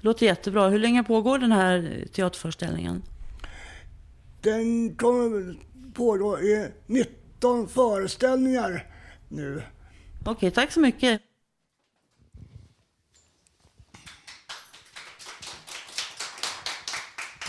[0.00, 0.68] Låter jättebra.
[0.68, 3.02] Hur länge pågår den här teaterföreställningen?
[4.40, 5.56] Den kommer
[5.94, 8.86] pågå i 19 föreställningar
[9.28, 9.62] nu.
[10.24, 11.22] Okej, tack så mycket.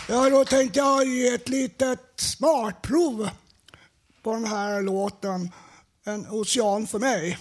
[0.08, 3.30] Ja, då tänkte jag ge ett litet smartprov
[4.22, 5.50] på den här låten
[6.08, 7.38] en ocean för mig.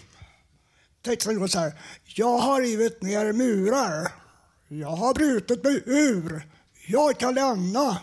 [1.01, 1.74] Texten går så här.
[2.05, 4.11] Jag har rivit ner murar.
[4.68, 6.45] Jag har brutit mig ur
[6.88, 7.97] jag kan lämna.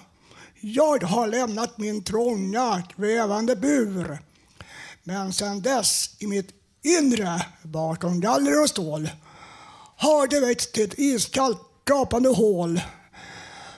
[0.60, 4.18] Jag har lämnat min trånga, kvävande bur.
[5.02, 6.48] Men sen dess, i mitt
[6.82, 9.10] inre, bakom galler och stål,
[9.96, 12.80] har det växt till ett iskallt, gapande hål.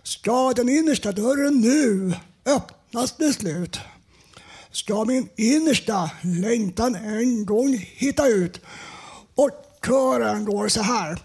[0.02, 2.14] Ska den innersta dörren nu
[2.44, 3.78] öppnas till slut?
[4.74, 8.60] Ska min innersta längtan en gång hitta ut?
[9.34, 9.50] Och
[9.86, 11.18] kören går så här.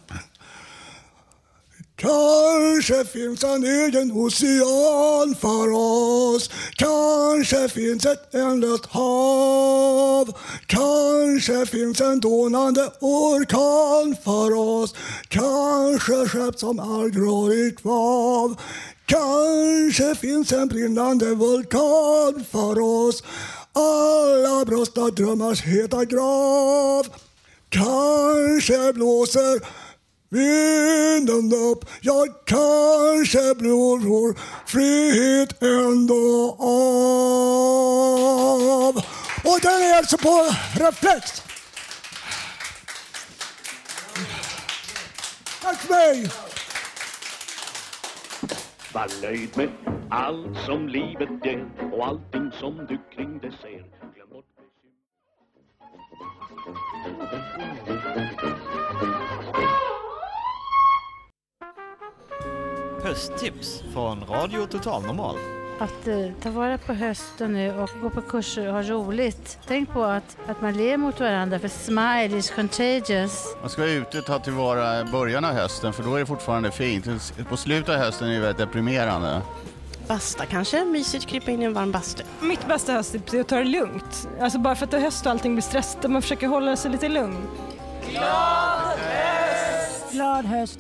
[1.95, 10.33] Kanske finns en egen ocean för oss Kanske finns ett ändlöst hav
[10.65, 14.95] Kanske finns en dånande orkan för oss
[15.27, 18.61] Kanske skepp som aldrig går i kvav
[19.09, 23.23] Kanske finns en brinnande vulkan för oss
[23.73, 27.07] Alla brösta drömmars heta grav
[27.69, 29.59] Kanske blåser
[30.29, 34.35] vinden upp Ja, kanske blår vår
[34.67, 37.77] frihet ändå av
[39.53, 41.43] Och den är alltså på reflex.
[45.61, 46.29] Tack för mig!
[48.93, 49.69] Var nöjd med
[50.09, 53.85] allt som livet ger och allting som du kring det ser.
[54.15, 54.45] Glöm bort
[63.03, 65.58] Hösttips från Radio Total Normal.
[65.79, 69.59] Att eh, ta vara på hösten nu och gå på kurser och ha roligt.
[69.67, 73.55] Tänk på att, att man ler mot varandra för smile is contagious.
[73.61, 76.71] Man ska vara ute och ta tillvara början av hösten för då är det fortfarande
[76.71, 77.33] fint.
[77.49, 79.41] På slutet av hösten är det väldigt deprimerande.
[80.07, 82.23] Basta kanske, mysigt krypa in i en varm bastu.
[82.41, 84.27] Mitt bästa hösttips är att ta det lugnt.
[84.41, 86.91] Alltså bara för att det är höst och allting blir stressigt, man försöker hålla sig
[86.91, 87.47] lite lugn.
[88.11, 90.11] Glad höst!
[90.11, 90.79] Glad höst!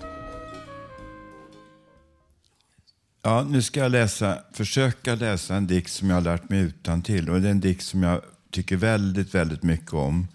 [3.21, 7.01] Ja, nu ska jag läsa, försöka läsa en dikt som jag har lärt mig utan
[7.01, 7.29] till.
[7.29, 10.27] Och det är en dikt som jag tycker väldigt, väldigt mycket om.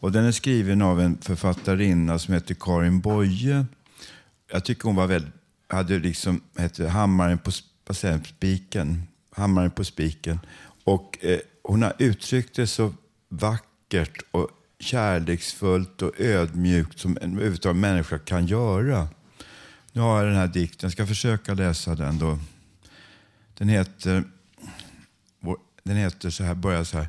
[0.00, 3.66] Och den är skriven av en författarinna som heter Karin Boye.
[4.52, 5.34] Jag tycker hon var väldigt,
[5.68, 7.50] hade liksom, hette Hammaren på
[7.86, 9.02] vad säger, spiken.
[9.36, 10.40] Hammaren på spiken.
[10.84, 12.94] Och eh, hon har uttryckt det så
[13.28, 14.50] vackert och
[14.80, 19.08] kärleksfullt och ödmjukt som en överhuvudtaget människa kan göra.
[19.96, 22.38] Nu har jag den här dikten, jag ska försöka läsa den då.
[23.58, 24.24] Den heter,
[25.82, 27.08] den heter så här, börjar så här.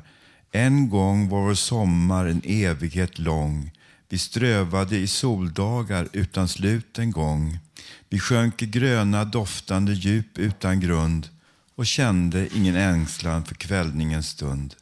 [0.50, 3.72] En gång var vår sommar en evighet lång.
[4.08, 7.58] Vi strövade i soldagar utan slut en gång.
[8.08, 11.28] Vi sjönk i gröna doftande djup utan grund
[11.74, 14.74] och kände ingen ängslan för kvällningens stund.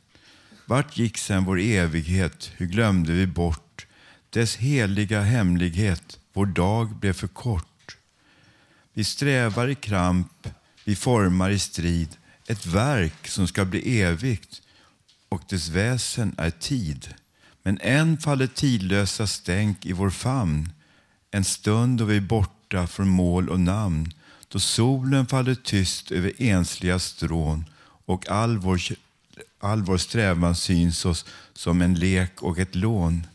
[0.67, 2.51] Vart gick sen vår evighet?
[2.57, 3.87] Hur glömde vi bort
[4.31, 6.19] dess heliga hemlighet?
[6.33, 7.76] Vår dag blev för kort.
[8.97, 10.49] Vi strävar i kramp,
[10.85, 12.09] vi formar i strid
[12.47, 14.63] ett verk som ska bli evigt
[15.29, 17.15] och dess väsen är tid.
[17.63, 20.73] Men än faller tidlösa stänk i vår famn
[21.31, 24.13] en stund då vi är borta från mål och namn
[24.49, 27.65] då solen faller tyst över ensliga strån
[28.07, 28.81] och all vår,
[29.61, 33.27] all vår strävan syns oss som en lek och ett lån.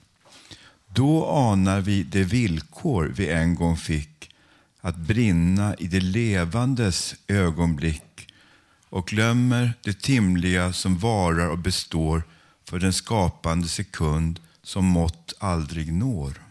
[0.88, 4.11] Då anar vi det villkor vi en gång fick
[4.82, 8.28] att brinna i det levandes ögonblick
[8.90, 12.24] och glömmer det timliga som varar och består
[12.64, 16.51] för den skapande sekund som mått aldrig når.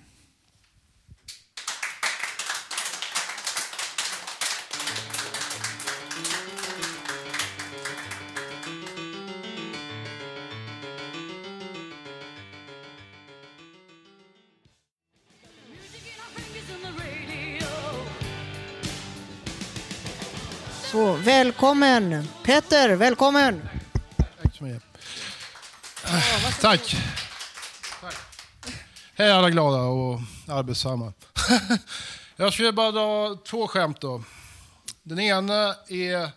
[21.44, 23.68] Välkommen Petter, välkommen!
[24.42, 24.82] Tack så mycket.
[26.60, 26.96] Tack.
[29.14, 31.12] Hej alla glada och arbetsamma.
[32.36, 34.22] Jag skulle bara dra två skämt då.
[35.02, 36.30] Den ena är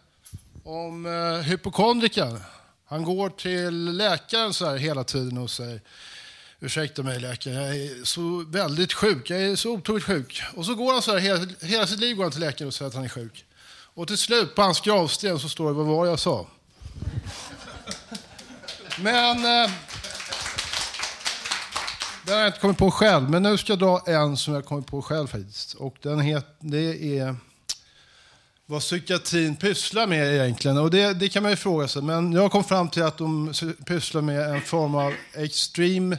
[0.64, 2.40] om eh, hypokondrikern.
[2.86, 5.82] Han går till läkaren så här hela tiden och säger
[6.60, 9.30] Ursäkta mig läkare, jag är så väldigt sjuk.
[9.30, 10.44] Jag är så otroligt sjuk.
[10.56, 12.74] Och så går han så här, hela, hela sitt liv går han till läkaren och
[12.74, 13.46] säger att han är sjuk.
[13.96, 16.48] Och till slut på hans gravsten så står det vad var jag sa.
[18.98, 19.72] Men eh,
[22.26, 23.30] den har jag inte kommit på själv.
[23.30, 25.74] Men nu ska jag dra en som jag kommit på själv faktiskt.
[25.74, 27.36] Och den het, det är
[28.66, 30.78] vad psykiatrin pysslar med egentligen.
[30.78, 32.02] Och det, det kan man ju fråga sig.
[32.02, 33.54] Men jag kom fram till att de
[33.86, 36.18] pysslar med en form av extreme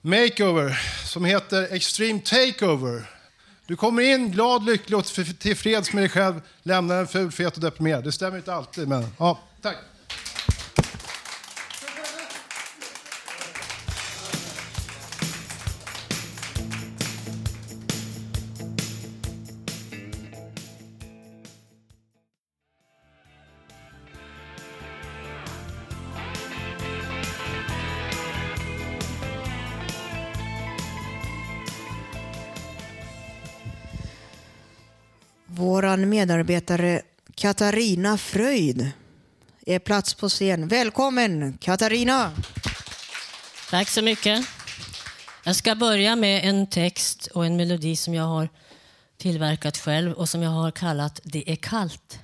[0.00, 3.13] makeover som heter extreme takeover.
[3.66, 5.04] Du kommer in glad, lycklig och
[5.38, 8.04] tillfreds med dig själv, lämnar en ful, fet och deprimerad.
[8.04, 9.76] Det stämmer inte alltid, men ja, tack.
[36.24, 37.02] Medarbetare
[37.34, 38.90] Katarina Fröjd
[39.66, 40.68] är plats på scen.
[40.68, 42.32] Välkommen Katarina!
[43.70, 44.46] Tack så mycket.
[45.44, 48.48] Jag ska börja med en text och en melodi som jag har
[49.16, 52.18] tillverkat själv och som jag har kallat Det är kallt.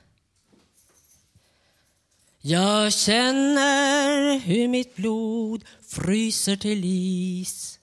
[2.40, 7.78] Jag känner hur mitt blod fryser till is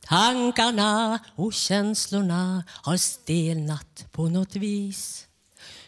[0.00, 5.26] Tankarna och känslorna har stelnat på något vis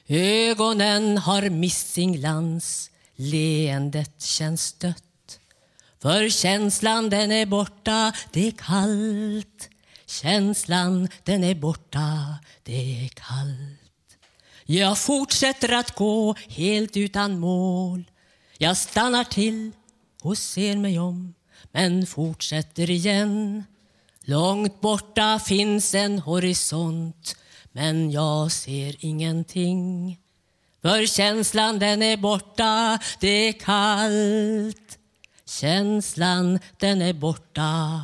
[0.09, 5.03] Ögonen har mist sin glans, leendet känns dött
[6.07, 9.71] för känslan den är borta, det är kallt.
[10.07, 14.19] Känslan den är borta, det är kallt.
[14.65, 18.05] Jag fortsätter att gå helt utan mål.
[18.59, 19.73] Jag stannar till
[20.23, 21.35] och ser mig om
[21.73, 23.65] men fortsätter igen.
[24.25, 27.37] Långt borta finns en horisont
[27.77, 30.19] men jag ser ingenting
[30.83, 34.99] För känslan den är borta, det är kallt
[35.45, 38.03] Känslan den är borta,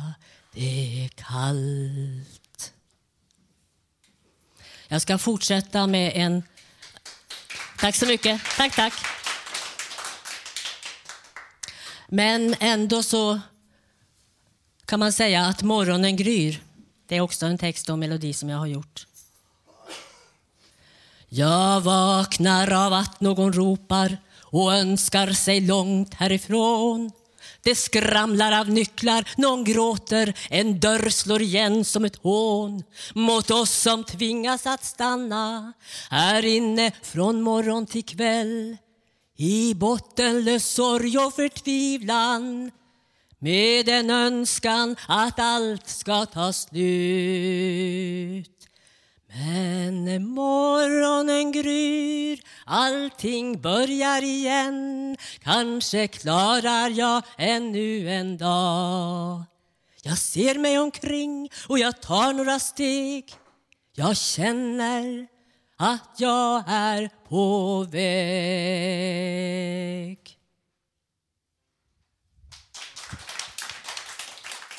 [0.51, 2.73] det är kallt
[4.87, 6.43] Jag ska fortsätta med en...
[7.79, 8.41] Tack så mycket.
[8.57, 8.93] Tack, tack.
[12.07, 13.39] Men ändå så
[14.85, 16.63] kan man säga att morgonen gryr.
[17.07, 19.07] Det är också en text och melodi som jag har gjort.
[21.35, 27.11] Jag vaknar av att någon ropar och önskar sig långt härifrån.
[27.63, 33.71] Det skramlar av nycklar, någon gråter, en dörr slår igen som ett hån mot oss
[33.71, 35.73] som tvingas att stanna
[36.09, 38.77] här inne från morgon till kväll
[39.37, 42.71] i bottenlös sorg och förtvivlan
[43.39, 48.49] med en önskan att allt ska ta slut.
[49.35, 55.17] Men när morgonen gryr, allting börjar igen.
[55.39, 59.43] Kanske klarar jag ännu en dag.
[60.03, 63.33] Jag ser mig omkring och jag tar några steg.
[63.93, 65.27] Jag känner
[65.77, 68.09] att jag är på väg.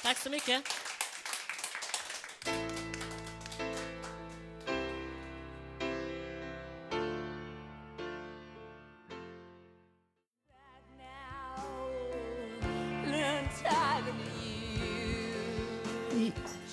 [0.03, 0.65] Tack så mycket.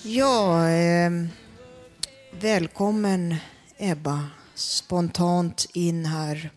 [0.04, 1.10] Ja, eh,
[2.40, 3.36] välkommen
[3.78, 6.50] Ebba spontant in här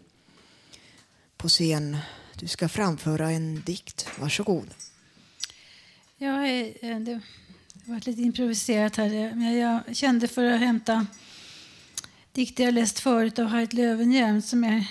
[1.38, 1.98] på scen.
[2.40, 4.08] Du ska framföra en dikt.
[4.20, 4.68] Varsågod.
[6.18, 7.22] Ja, eh, eh, det
[7.86, 9.06] var lite improviserat här.
[9.06, 11.08] Eh, men jag kände för att hämta
[12.32, 14.88] dikter jag läst förut av Harriet Löwenhjelm som är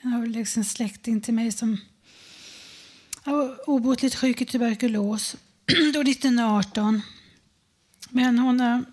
[0.00, 1.76] en avlägsen liksom släkting till mig som
[3.24, 5.36] var obotligt sjuk i tuberkulos
[5.94, 7.02] då 1918.
[8.10, 8.84] Men hon är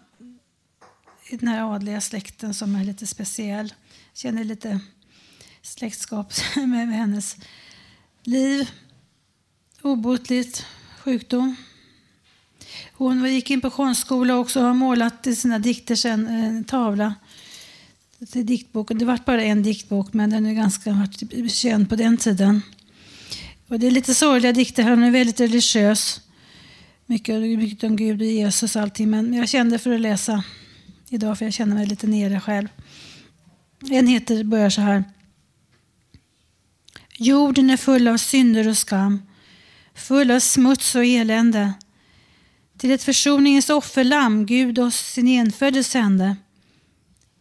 [1.30, 3.74] i den här adliga släkten som är lite speciell.
[4.14, 4.80] Känner lite
[5.62, 7.38] släktskap med, hennes
[8.24, 8.70] liv.
[9.82, 10.66] Obotligt
[11.00, 11.56] sjukdom.
[12.94, 17.16] Hon gick in på konstskola och har målat i sina dikter sen en tavla
[18.32, 18.98] till diktboken.
[18.98, 21.08] Det var bara en diktbok men den är ganska
[21.50, 22.62] känd på den tiden.
[23.68, 24.84] Och det är lite sorgliga dikter.
[24.84, 26.22] Hon är väldigt religiös.
[27.10, 29.10] Mycket, mycket om Gud och Jesus och allting.
[29.10, 30.44] Men jag kände för att läsa
[31.10, 32.68] idag för jag känner mig lite nere själv.
[33.90, 35.04] En heter, börjar så här.
[37.18, 39.22] Jorden är full av synder och skam,
[39.96, 41.74] full av smuts och elände.
[42.78, 46.36] Till ett försoningens offerlamm Gud oss sin enfödde sände.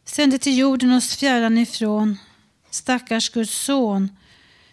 [0.05, 2.19] Sände till jorden oss fjärran ifrån,
[2.71, 4.17] stackars Guds son,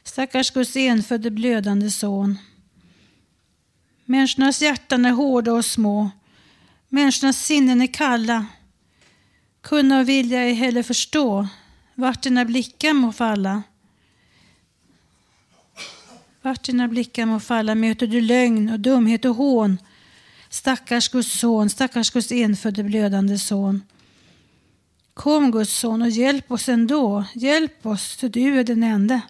[0.04, 2.38] stackars Guds enfödde blödande son.
[4.08, 6.10] Människornas hjärtan är hårda och små,
[6.89, 8.45] människornas sinnen är kalla.
[9.62, 11.47] Kunna och vilja ej heller förstå
[11.95, 13.64] vart dina blickar må falla.
[16.41, 19.78] Vart dina blickar må falla möter du lögn och dumhet och hån.
[20.49, 23.84] Stackars Guds son, stackars Guds enfödde blödande son.
[25.14, 27.24] Kom Guds son och hjälp oss ändå.
[27.34, 29.22] Hjälp oss, för du är den ende.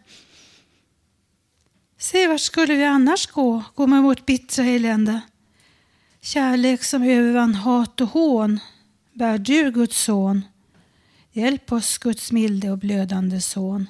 [1.98, 3.64] Se, vart skulle vi annars gå?
[3.76, 5.22] Gå med vårt bittra elände?
[6.22, 8.60] Kärlek som övervann hat och hån
[9.14, 10.46] bär du, Guds son.
[11.32, 13.90] Hjälp oss, Guds milde och blödande son.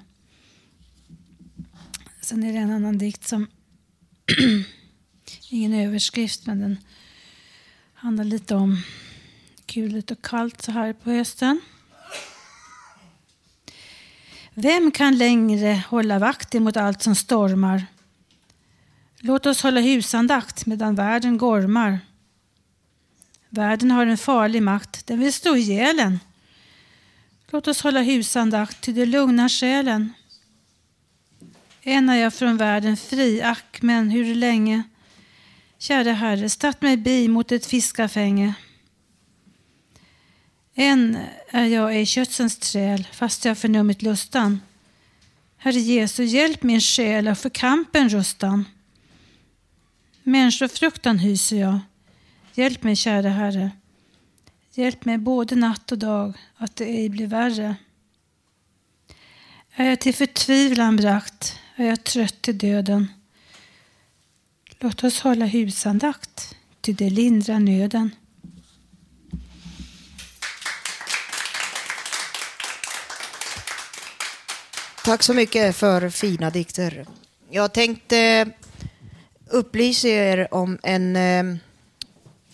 [2.21, 3.47] Sen är det en annan dikt som,
[5.49, 6.77] ingen överskrift, men den
[7.93, 8.77] handlar lite om
[9.65, 11.61] kuligt och kallt så här på hösten.
[14.53, 17.85] Vem kan längre hålla vakt emot allt som stormar?
[19.27, 21.99] Låt oss hålla husandakt medan världen gormar.
[23.49, 26.19] Världen har en farlig makt, den vill slå ihjäl en.
[27.47, 30.13] Låt oss hålla husandakt, ty det lugnar själen.
[31.83, 34.83] Än är jag från världen fri, ack, men hur länge?
[35.77, 38.53] Käre Herre, statt mig bi mot ett fiskafänge.
[40.75, 41.17] Än
[41.49, 44.61] är jag ej köttsens träl, fast jag förnummit lustan.
[45.57, 48.65] Herre Jesu, hjälp min själ och för kampen rustan.
[50.27, 51.79] Människofruktan hyser jag.
[52.53, 53.71] Hjälp mig, käre Herre.
[54.73, 57.75] Hjälp mig både natt och dag, att det ej blir värre.
[59.75, 63.07] Är jag till förtvivlan bragt, är jag trött till döden.
[64.79, 68.15] Låt oss hålla husandakt, ty det lindrar nöden.
[75.03, 77.05] Tack så mycket för fina dikter.
[77.49, 78.51] Jag tänkte
[79.49, 81.57] upplyser er om en eh,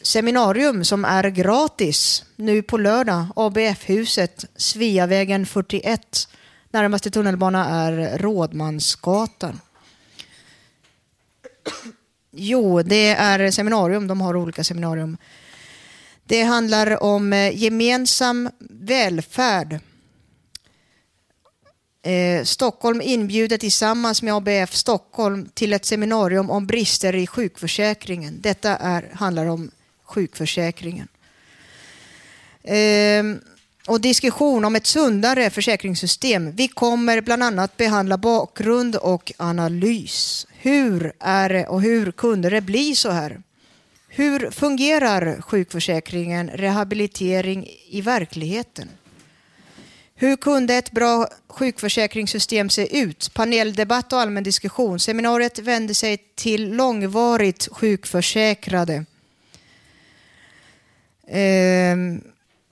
[0.01, 3.25] seminarium som är gratis nu på lördag.
[3.35, 6.27] ABF-huset, Sveavägen 41.
[6.71, 9.59] Närmaste tunnelbana är Rådmansgatan.
[12.31, 14.07] Jo, det är seminarium.
[14.07, 15.17] De har olika seminarium.
[16.23, 19.79] Det handlar om eh, gemensam välfärd.
[22.03, 28.37] Eh, Stockholm inbjuder tillsammans med ABF Stockholm till ett seminarium om brister i sjukförsäkringen.
[28.41, 29.71] Detta är, handlar om
[30.03, 31.07] sjukförsäkringen.
[32.63, 33.23] Eh,
[33.87, 36.51] och diskussion om ett sundare försäkringssystem.
[36.51, 40.47] Vi kommer bland annat behandla bakgrund och analys.
[40.57, 43.41] Hur är det och hur kunde det bli så här?
[44.07, 48.89] Hur fungerar sjukförsäkringen, rehabilitering i verkligheten?
[50.21, 53.33] Hur kunde ett bra sjukförsäkringssystem se ut?
[53.33, 54.99] Paneldebatt och allmän diskussion.
[54.99, 59.05] Seminariet vände sig till långvarigt sjukförsäkrade.
[61.27, 62.21] Ehm,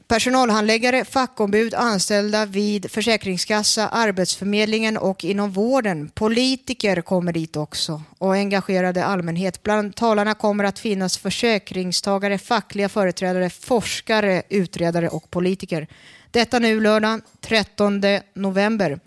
[0.08, 6.10] personalhandläggare, fackombud, anställda vid Försäkringskassa, Arbetsförmedlingen och inom vården.
[6.10, 9.64] Politiker kommer dit också och engagerade allmänhet.
[9.64, 15.88] Bland talarna kommer att finnas försäkringstagare, fackliga företrädare, forskare, utredare och politiker.
[16.32, 18.02] Detta nu lördag 13
[18.34, 19.00] november.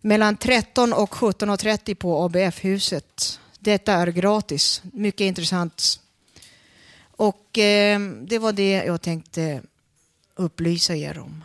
[0.00, 3.40] Mellan 13 och 17.30 på ABF-huset.
[3.58, 4.82] Detta är gratis.
[4.92, 6.00] Mycket intressant.
[7.16, 9.62] Och eh, det var det jag tänkte
[10.34, 11.44] upplysa er om.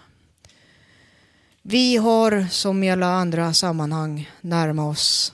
[1.61, 5.33] Vi har som i alla andra sammanhang närmat oss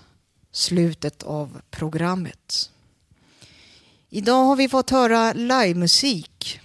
[0.52, 2.70] slutet av programmet.
[4.10, 6.61] Idag har vi fått höra livemusik.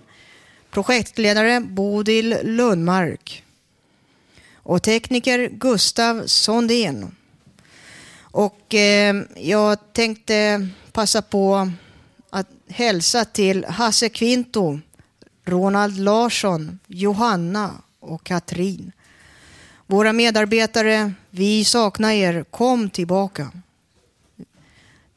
[0.71, 3.43] Projektledare Bodil Lundmark.
[4.53, 7.15] Och tekniker Gustav Sondén.
[8.31, 11.71] Och eh, jag tänkte passa på
[12.29, 14.79] att hälsa till Hasse Kvinto,
[15.45, 18.91] Ronald Larsson, Johanna och Katrin.
[19.87, 22.43] Våra medarbetare, vi saknar er.
[22.43, 23.51] Kom tillbaka.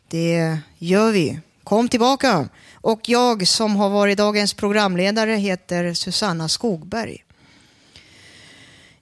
[0.08, 1.40] Det gör vi.
[1.64, 2.48] Kom tillbaka.
[2.74, 7.24] Och jag som har varit dagens programledare heter Susanna Skogberg.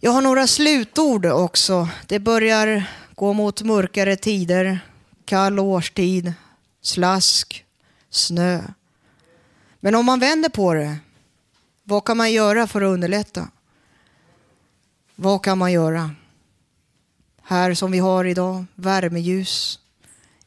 [0.01, 1.89] Jag har några slutord också.
[2.07, 4.81] Det börjar gå mot mörkare tider.
[5.25, 6.33] kall årstid,
[6.81, 7.65] slask,
[8.11, 8.63] snö.
[9.81, 10.99] Men om man vänder på det,
[11.83, 13.49] vad kan man göra för att underlätta?
[15.15, 16.15] Vad kan man göra?
[17.43, 19.81] Här som vi har idag, värmeljus,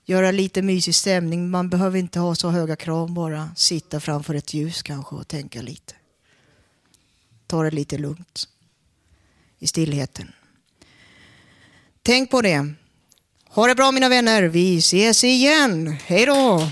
[0.06, 1.50] göra lite mysig stämning.
[1.50, 5.62] Man behöver inte ha så höga krav, bara sitta framför ett ljus kanske och tänka
[5.62, 5.94] lite.
[7.48, 8.48] Ta det lite lugnt
[9.60, 10.32] i stillheten.
[12.02, 12.74] Tänk på det.
[13.56, 14.44] Ha det bra mina vänner.
[14.44, 15.96] Vi ses igen.
[16.06, 16.68] Hej då!